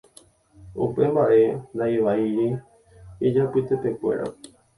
[0.83, 1.41] Upe mbaʼe
[1.75, 2.47] ndaivaíri
[3.25, 4.25] ijapytepekuéra.